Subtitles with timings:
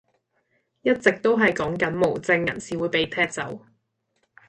[0.81, 3.63] 一直都係講緊無證人士會被踢走